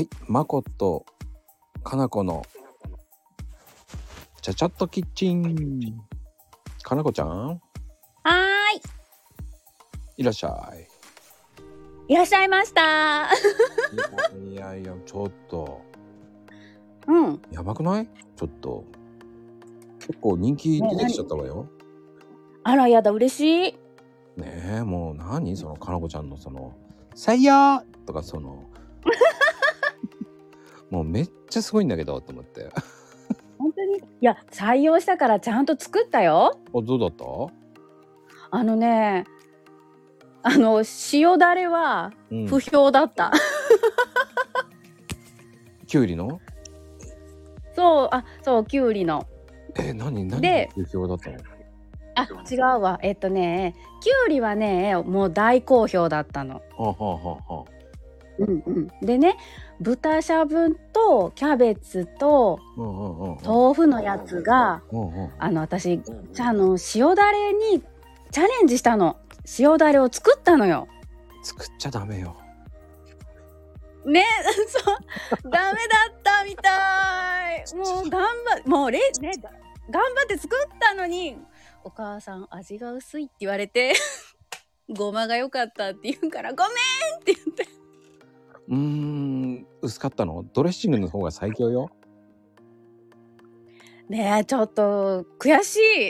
[0.00, 1.04] はい、まこと
[1.84, 2.42] かなこの
[4.40, 6.00] ちゃちゃっとキッチン。
[6.82, 7.60] かなこちゃん、は
[10.16, 10.78] いらっしゃい。
[10.78, 10.80] ー
[12.08, 12.14] い。
[12.14, 13.28] いらっしゃいました。
[14.42, 15.82] いやいや、ちょっと、
[17.06, 17.42] うん。
[17.52, 18.08] やばくない？
[18.36, 18.86] ちょっと。
[19.98, 21.68] 結構人気出てきちゃったわよ。
[22.64, 23.72] あら、やだ、嬉しい。
[24.40, 25.54] ねえ、もう何？
[25.58, 26.74] そのかなこちゃんのその、
[27.14, 28.69] 採用とかその、
[30.90, 32.68] もうめっちゃすごいんだけどと思って。
[33.58, 33.98] 本当に？
[33.98, 36.58] いや、採用したからちゃんと作ったよ。
[36.74, 37.24] あ、どうだった？
[38.50, 39.24] あのね、
[40.42, 40.82] あの、
[41.12, 43.32] 塩だれはうん不評だった。
[45.86, 46.40] きゅうりの？
[47.74, 49.26] そう、あ、そう、きゅうりの。
[49.78, 51.36] え、何何で不評だったの？
[52.16, 52.98] あ、違うわ。
[53.02, 56.56] えっとね、きゅうりはね、もう大好評だったの。
[56.56, 57.64] はあ、はあはあはあ、
[58.40, 58.88] うんうん。
[59.02, 59.36] でね、
[59.80, 62.58] 豚しゃぶとキャベツと。
[62.76, 64.82] 豆腐のやつが、
[65.38, 66.00] あの、私、
[66.38, 67.82] ああの、塩だれに
[68.30, 69.16] チャレンジしたの。
[69.58, 70.88] 塩だれを作ったのよ。
[71.42, 72.36] 作っちゃダメよ。
[74.04, 74.24] ね、
[74.68, 77.64] そう、ダメだったみたい。
[77.74, 78.22] もう頑
[78.64, 79.50] 張もうれね、が
[79.90, 81.36] 頑張って作ったのに、
[81.84, 83.92] お母さん味が薄いって言われて、
[84.88, 86.72] ごまが良かったって言うから、ごめん
[87.20, 87.79] って言って。
[88.70, 90.44] うーん、薄かったの？
[90.54, 91.90] ドレッシングの方が最強よ。
[94.08, 96.08] ねえ、ちょっと悔しい。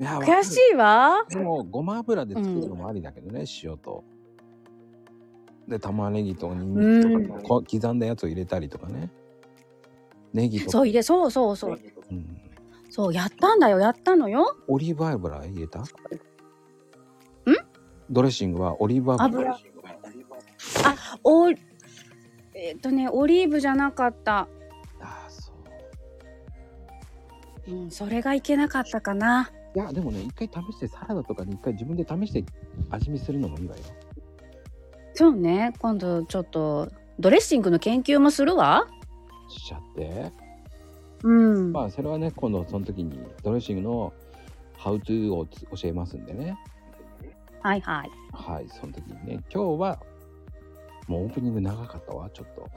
[0.00, 1.24] いや、悔しいわ。
[1.30, 1.34] い。
[1.34, 4.04] でも、ごま油で作るのもありだけどね、塩と。
[5.66, 9.10] で、玉ねぎとニンニクとか、こ刻んだやつを入れたりとかね。
[10.32, 10.70] ネギとか。
[10.72, 11.80] そう入れ、そうそうそう。
[12.10, 12.40] うん、
[12.90, 14.56] そう、やったんだよ、やったのよ。
[14.68, 15.80] オリーブ油入れた？
[15.80, 15.84] ん？
[18.10, 19.24] ドレッシングはオリーブ油。
[19.24, 19.58] 油
[21.22, 24.38] お、えっとね、オリーブじゃなかった。
[24.38, 24.48] あ
[25.00, 25.52] あ、そ
[27.66, 27.70] う。
[27.72, 29.50] うん、それがいけなかったかな。
[29.74, 32.44] いや、でもね、一回試して、サラダとかに一回自分で試して
[32.90, 33.82] 味見するのもいいわよ。
[35.14, 38.86] そうね、今度ちょっとドレッシングの研究もするわ。
[39.48, 40.32] しちゃって。
[41.22, 41.72] うん。
[41.72, 44.12] まあ、それはね、今度その時にドレッシングの
[44.78, 46.58] How to をつ教えますんでね。
[47.62, 48.10] はいはい。
[48.32, 49.98] はい、その時にね、今日は、
[51.06, 52.68] もうオープニング長かったわ、ちょっと。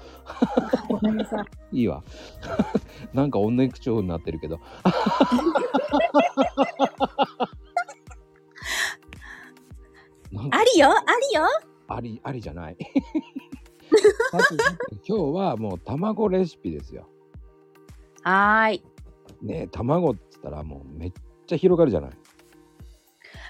[0.89, 1.79] ごめんなさい。
[1.79, 2.03] いいわ。
[3.13, 4.59] なんか女口調になってるけど。
[10.51, 10.93] ありよ、あ
[11.31, 11.43] りよ。
[11.87, 12.77] あり、ありじゃない。
[15.07, 17.07] 今日はもう卵レシピですよ。
[18.23, 18.83] はーい。
[19.41, 21.13] ねえ卵っつったらもうめっ
[21.45, 22.11] ちゃ広がるじゃない。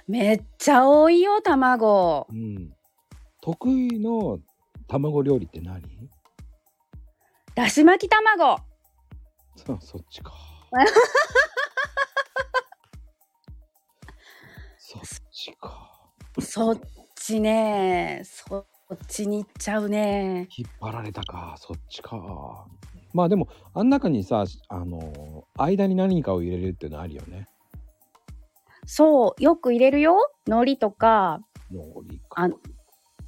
[0.08, 2.34] めっちゃ多いよ、卵う。
[2.34, 2.74] ん。
[3.42, 4.40] 得意の
[4.88, 5.82] 卵料理って何？
[7.56, 8.58] だし巻き卵。
[9.56, 10.34] そそっちか。
[14.78, 16.12] そっちか。
[16.40, 16.80] そっ
[17.16, 18.22] ちね。
[18.24, 18.66] そっ
[19.08, 20.48] ちに行っちゃうね。
[20.56, 21.56] 引っ張られたか。
[21.58, 22.68] そっちか。
[23.14, 27.48] まあでもあん中にさあの間に何かを入れるっていうのあるよね。
[28.86, 30.32] そう、よく入れるよ。
[30.46, 31.42] 海苔とか。
[31.70, 32.44] もういいか。
[32.44, 32.50] あ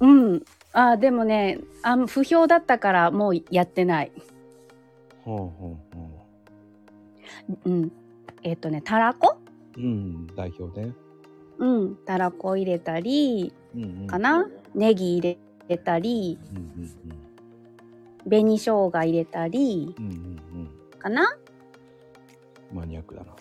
[0.00, 0.42] うん。
[0.72, 4.12] あ、でもね、あ不評だったからもうやってない。
[5.24, 6.26] ほうほうほ
[7.64, 7.92] うん。
[8.42, 9.36] えっ、とね、たらこ？
[9.76, 9.80] う。
[9.80, 10.94] うん代表ね。
[11.58, 11.96] うん。
[11.96, 14.06] たらこ入れたり、うんうん。
[14.06, 14.48] かな？
[14.74, 15.38] ネギ入
[15.68, 16.90] れたり、うんうん
[18.28, 20.04] 紅生姜入れたり、うん。
[20.04, 21.36] うんうんかな。
[22.70, 22.76] うん。
[22.76, 23.34] マニアックだな。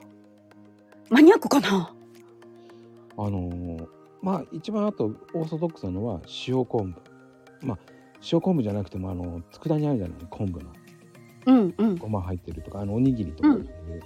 [1.09, 1.93] マニアックかな？
[3.17, 3.87] あのー
[4.21, 7.08] まあ一番あとオーソドックスなのは塩昆布。
[7.61, 7.77] まあ
[8.31, 10.71] 塩昆布じゃなくてもあの佃煮あるじゃない昆布の
[11.45, 14.03] うんうんごま入ってるとかあのおにぎりとかに入れる、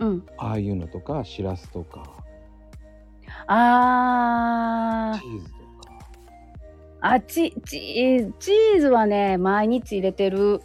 [0.00, 0.26] うん。
[0.38, 2.04] ああいうのとかしらすとか
[3.46, 5.98] あーチーズとか
[7.00, 10.60] あチチチーズはね毎日入れてる。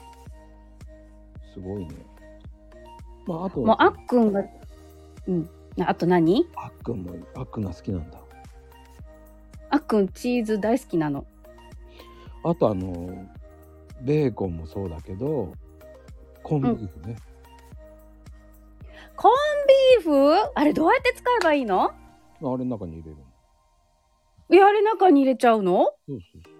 [1.54, 1.96] すごいね。
[3.26, 4.44] まああともうあっくんが
[5.28, 5.50] うん。
[5.80, 6.48] あと何？
[6.56, 8.20] あっくんもあっくんが好きなんだ。
[9.70, 11.26] あっくんチーズ大好きなの。
[12.48, 13.26] あとあの
[14.02, 15.52] ベーコンもそうだけど
[16.44, 17.16] コンビーフね、
[19.16, 19.34] コン
[20.04, 20.52] ビーフ？
[20.54, 21.86] あれどうやって使えばいいの？
[21.86, 21.92] あ
[22.40, 23.24] れの中に入れるの。
[24.52, 25.86] えあれ中に入れちゃうの？
[26.08, 26.54] そうそうそう。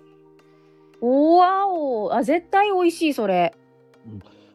[1.02, 3.54] おわおあ絶対美味しいそれ。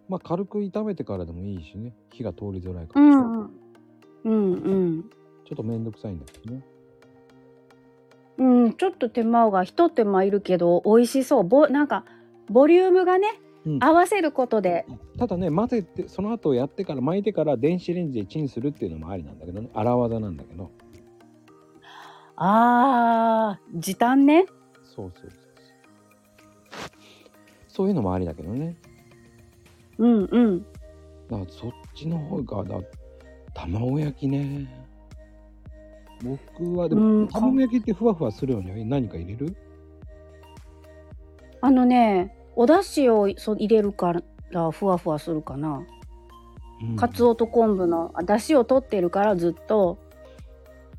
[0.08, 3.26] まあ軽く炒めてからでもいいしね火が通りづらいかうもしれない。
[3.28, 3.52] ん
[4.24, 5.02] うんうんうん。
[5.46, 6.64] ちょっとめんどくさいんだけどね。
[8.40, 11.44] うん、ちょっと手間が一手間いるけど美味しそう。
[11.44, 12.06] ぼなんか
[12.48, 13.84] ボリュームがね、うん。
[13.84, 14.86] 合わせることで。
[15.18, 19.68] ただね混ぜてその後やってから巻いてから電子レンジでチンするっていうのもありなんだけどね。
[19.74, 20.70] 荒技なんだけど。
[22.36, 24.46] あー時短ね。
[24.84, 25.40] そうそうそうそう。
[27.68, 28.74] そういうのもありだけどね。
[29.98, 30.62] うんうん。
[31.28, 32.80] だからそっちの方がだ
[33.52, 34.79] 卵焼きね
[36.22, 38.84] 僕はでうんも卵焼きってふわふわするよね。
[38.84, 39.56] 何か入れる？
[41.60, 44.14] あのねお出汁をそ入れるか
[44.50, 45.82] らふわふわするかな、
[46.96, 49.98] うつおと昆布の出汁を取ってるからずっと。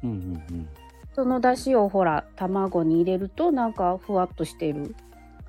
[0.04, 0.20] うんうんう
[0.62, 0.70] ん。
[1.14, 4.96] その出汁をほら卵に入れるとなんかふわっとしてる。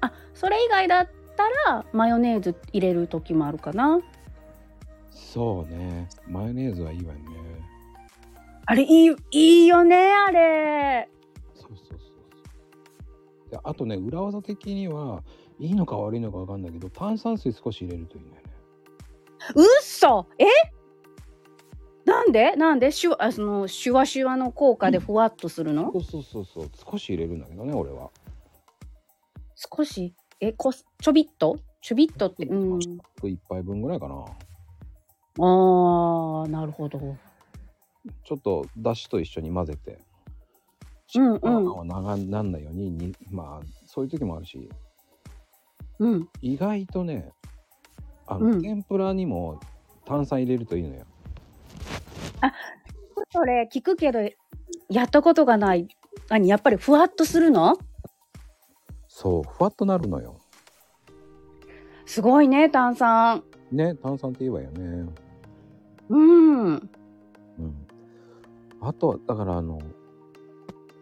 [0.01, 4.01] あそれ以外だったらマヨネーズ入れる時もあるかな。
[5.13, 6.09] そうね。
[6.27, 7.25] マヨネーズはいいわよね
[8.67, 11.09] あれいいいいよねあれ。
[11.55, 12.05] そうそうそうそ
[13.49, 13.51] う。
[13.51, 15.23] であとね裏技的には
[15.59, 18.53] いいのか悪いのか分かんないけど炭酸水少し入れるといいんだよね。
[19.57, 20.47] うっそえ？
[22.05, 22.57] なんで？
[22.57, 22.91] なんで？
[22.91, 26.71] シュあそのシュワシュワの効果でふわっとするの、そうそうそうそう。
[26.91, 28.11] 少し入れるんだけどね俺は。
[29.57, 30.15] 少し？
[30.41, 31.59] えこすちょびっと？
[31.81, 32.79] ちょびっとってうん。
[32.79, 34.15] 一杯分ぐらいかな。
[34.15, 37.17] あーなるほど
[38.25, 39.99] ちょっとだしと一緒に混ぜて
[41.15, 44.69] うんうは長なんないようににまあそういう時もあるし。
[45.99, 46.29] うん。
[46.41, 47.31] 意外とね
[48.27, 48.63] あの、うん。
[48.63, 49.61] 天ぷらにも
[50.05, 51.05] 炭酸入れるといいのよ。
[53.31, 54.19] それ聞くけど
[54.89, 55.87] やったことがない。
[56.29, 57.79] 何やっぱりふわっとするの？
[59.07, 60.41] そうふわっとなるのよ。
[62.07, 63.45] すごいね炭酸。
[63.71, 65.07] ね炭酸っていいわよね。
[66.09, 66.91] うんうん
[68.85, 69.81] あとだからあの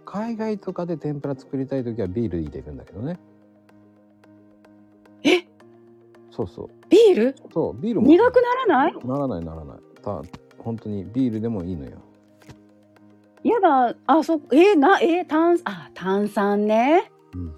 [0.04, 3.18] 海外とかで天ぷら作りたい時はビール入れるんだけどね。
[5.22, 5.46] え？
[6.30, 6.68] そうそう。
[6.90, 7.34] ビール？
[7.52, 8.06] そうビールも。
[8.06, 9.06] 苦くならない？
[9.06, 9.78] ならないならない。
[10.02, 10.22] た
[10.58, 11.98] 本当にビールでもいいのよ。
[13.42, 13.94] やだ。
[14.06, 17.10] あそえなえ炭あ炭酸ね。
[17.34, 17.54] うん。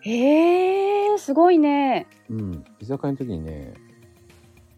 [0.00, 2.06] へえすごいね。
[2.30, 2.64] うん。
[2.80, 3.74] 居酒屋の時にね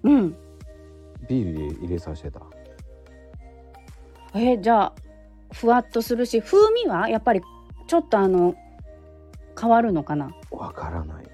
[0.03, 0.35] うん。
[1.29, 2.41] ビール入れさせてた
[4.35, 4.93] えじゃあ
[5.53, 7.41] ふわっとするし風味はやっぱり
[7.87, 8.55] ちょっとあの
[9.61, 10.31] 変わるのかな？
[10.51, 11.25] わからない。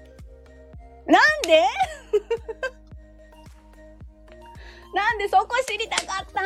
[1.05, 1.61] なんで？
[4.93, 6.41] なんでそこ知りたかった？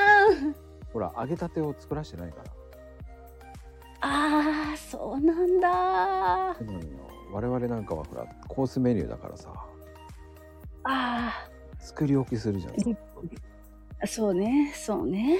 [0.45, 0.55] ん
[0.91, 2.51] ほら揚げたてを作らしてないから。
[4.03, 6.55] あーそうなんだ。
[6.57, 6.87] そうなのよ
[7.31, 9.53] 我々なんかはほらコースメニューだからさ。
[10.83, 11.47] あ
[11.79, 12.73] 作り置きするじゃん。
[12.73, 12.97] ー
[14.07, 15.37] そうねそうね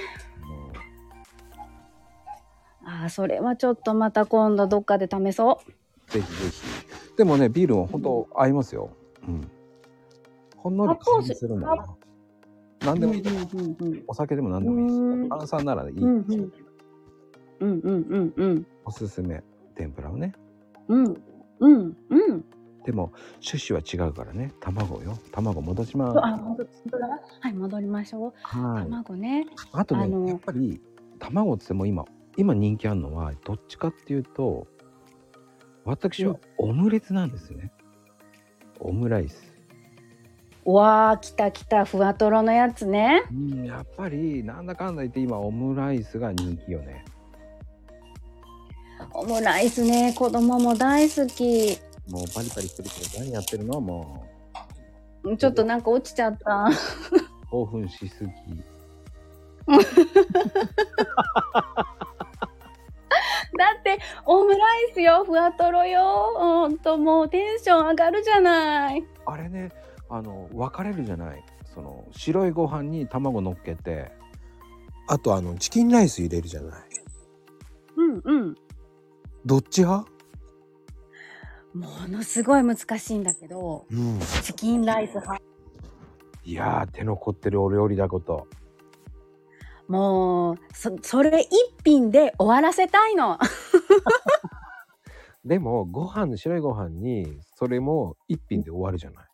[3.02, 6.12] あーそれはちょっとまた今度どっかで試そう。
[6.12, 7.16] ぜひぜひ。
[7.16, 8.90] でもねビールも本当合いますよ。
[9.26, 9.50] うん。
[10.56, 11.96] ほんのり香りするもんな
[12.84, 13.22] 何でもいい。
[13.22, 15.24] ううんうんお酒でも何でもいいうん。
[15.24, 16.52] し炭酸ならいい、うんうん
[17.60, 18.32] うんうんうん。
[18.36, 19.42] うんおすすめ
[19.74, 20.32] 天ぷらをね。
[20.88, 21.04] うん
[21.58, 22.44] うんうん。
[22.84, 23.12] でも
[23.44, 24.52] 趣旨は違うからね。
[24.60, 25.18] 卵よ。
[25.32, 26.18] 卵戻します。
[26.24, 26.64] あ戻
[27.40, 28.32] はい戻りましょう。
[28.42, 28.84] はい。
[28.84, 29.46] 卵ね。
[29.72, 30.80] あとねあのやっぱり
[31.18, 32.04] 卵っても今
[32.36, 34.66] 今人気あるのはどっちかっていうと
[35.84, 37.72] 私はオムレツなんですよね、
[38.80, 39.52] オムライス。
[40.64, 43.24] わー来た来たふわとろのやつね。
[43.30, 47.04] うんやっぱりなんだかんだ言って今オムライスが人気よね。
[49.12, 51.76] オムライスね子供も大好き。
[52.08, 53.80] もうパリパリしてるけど何やってるの？
[53.80, 54.24] も
[55.36, 56.64] ちょっとなんか落ちちゃった。
[56.64, 56.70] う
[57.50, 58.30] 興奮しすぎ
[63.58, 64.58] だってオムラ
[64.90, 66.32] イスよふわとろよ。
[66.36, 69.04] ほんともうテンション上がるじゃない。
[69.26, 69.70] あれね
[70.08, 71.44] あの分かれるじゃない。
[71.74, 74.12] その白いご飯に卵乗っけて。
[75.08, 76.82] あとあのチキンライス入れるじゃない。
[77.96, 78.54] うんうん。
[79.44, 80.10] どっち派？
[81.74, 84.20] ものすごい難しいんだけどうん。
[84.42, 85.42] チキンライス派。
[86.44, 88.46] いやー手の凝ってるお料理だこと
[89.92, 91.50] もうそそれ一
[91.84, 93.38] 品で終わらせたいの。
[95.44, 99.26] でもご飯白いご飯にそれも一品で終わるじゃない。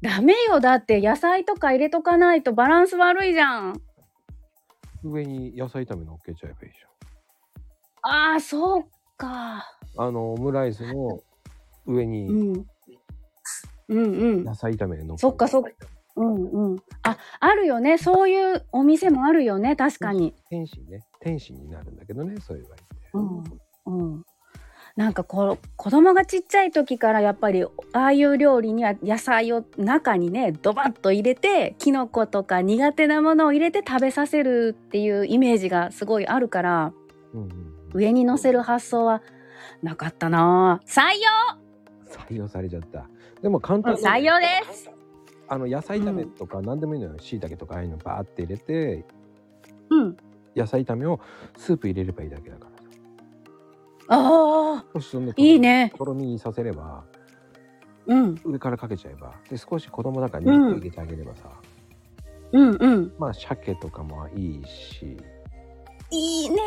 [0.00, 0.60] ダメよ。
[0.60, 3.82] だって野菜とか入れとかないとバランス悪いじゃん。
[5.02, 6.78] 上に野菜炒め乗っけちゃえばいいじ
[8.02, 8.84] あーそう
[9.16, 9.28] か。
[9.96, 11.18] ゃんあのオムライスの
[11.84, 12.66] 上うにん。
[13.88, 14.44] うんうん。
[14.44, 15.70] 野菜炒め乗っけそっかそっか
[16.18, 16.76] うんうん。
[17.02, 17.98] ああるよね。
[17.98, 19.76] そういうお店もあるよね。
[19.76, 20.34] 確かに。
[20.50, 21.06] 天使ね。
[21.20, 22.36] 天使になるんだけどね。
[22.40, 22.84] そういう場合って。
[23.86, 24.24] うんうん。
[24.96, 36.92] なんかこう子供がちっちゃい時からやっぱりああいう料理には野菜を中にねドバッと入れてきのことか苦手なものを入れて食べさせるっていうイメージがすごいあるから
[37.32, 39.22] うんうん上に乗せる発想は
[39.82, 40.88] なかったなぁ。
[40.88, 41.18] 採
[42.10, 43.08] 採用されちゃった。
[43.40, 44.90] でも簡用単な採用です
[45.48, 47.18] あの野菜炒めとか何でもいいのよ。
[47.18, 49.04] 椎茸とかああいうのバーって入れて、
[49.90, 50.16] うん。
[50.54, 51.20] 野菜炒めを
[51.56, 52.66] スープ入れればいいだけだか
[54.08, 54.16] ら。
[54.16, 54.84] ああ。
[54.94, 55.92] 少しそいいね。
[55.96, 57.04] とろみにさせれば、
[58.06, 58.34] うん。
[58.44, 59.34] 上からかけちゃえば。
[59.50, 61.50] で、少し子供だから肉入れてあげればさ。
[62.52, 63.12] うんうん。
[63.18, 65.16] まあ、鮭とかもいいし、
[66.10, 66.58] いいね。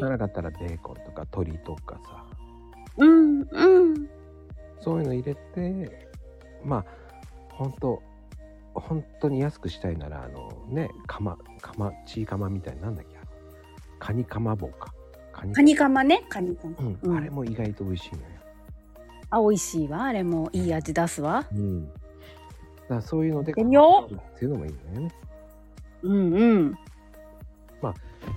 [0.00, 2.24] なかったらベーコンとか鶏とかさ、
[2.98, 4.08] うんうん。
[4.80, 6.08] そういうの入れて、
[6.64, 6.84] まあ、
[7.58, 8.02] ほんと、
[8.74, 13.16] 本当に安くしたいなら、あのね、釜、釜、チー釜みたいな、なんだっけ、
[13.98, 14.94] カニかまぼうか。
[15.32, 16.24] カニカニカマね？
[16.28, 18.26] カニカマうん、うんあれも意外と美味しいのよ。
[19.30, 21.86] あ美味しいわあれもいい味出すわうん。
[21.86, 25.14] だからそういうので、やってみようっていうのもいいのよね。
[26.02, 26.78] うんうん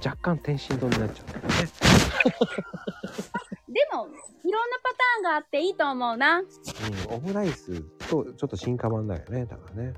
[0.03, 1.69] 若干天津丼になっちゃうんだよね。
[3.71, 4.07] でも
[4.43, 6.39] いろんなパターンがあっていいと思うな。
[6.39, 9.93] うん、オムライスとちょっと進化版だよね、だからね。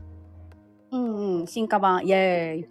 [0.91, 2.69] うんうん進化版イエーイ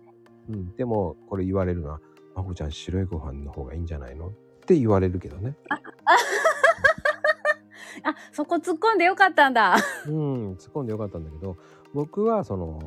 [0.48, 2.00] うん、でもこれ言われるのは
[2.34, 4.30] 「まこちゃん白いご飯の方がいいんじゃないの?」っ
[4.64, 5.56] て言われるけどね。
[8.04, 9.76] あそこ突っ込んでよかったんだ。
[10.06, 11.56] うん、突っ込んでよかったんだけど
[11.94, 12.80] 僕はその、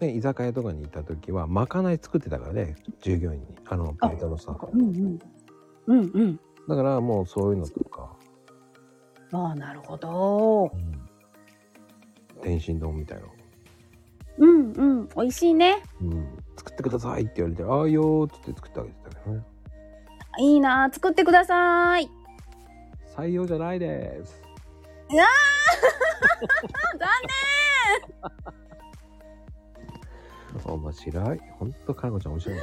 [0.00, 3.46] ね、居酒屋とかに行った時はまかない作ってたからね従業員に。
[3.66, 5.18] あのバイトのスタッフうんうん。
[5.86, 8.16] うんうんだからもうそういうのとか、
[9.32, 10.70] ああなるほど。
[10.74, 13.24] うん、天津丼みたいな、
[14.38, 15.82] うんうん美味しいね。
[16.00, 19.42] うん、作ってくださいって言われて「ああよ」っつって作ってあげてたけどね。
[20.38, 22.08] いいな作ってください。
[23.14, 24.42] 採用じゃないです。
[30.64, 31.40] 残面白い。
[31.58, 32.62] ほんとかなこちゃん面白いね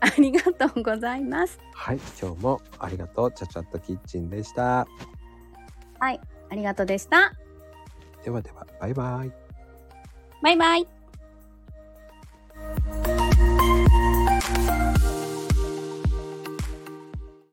[0.00, 1.58] ありがとうございます。
[1.74, 3.32] はい今日もありがとう。
[3.32, 4.86] チャチャットキッチンでした。
[6.50, 7.32] ありがとうでした。
[8.24, 9.32] ではではバイバイ。
[10.42, 10.95] バイバイ